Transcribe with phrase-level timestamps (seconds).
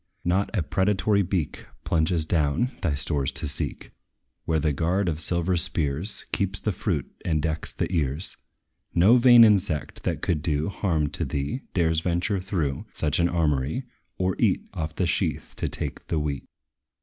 [0.25, 3.91] Not a predatory beak Plunges down, thy stores to seek,
[4.45, 8.35] Where the guard of silver spears Keeps the fruit, and decks the ears.
[8.95, 13.83] No vain insect, that could do Harm to thee, dares venture through Such an armory,
[14.17, 16.45] or eat Off the sheath to take the wheat.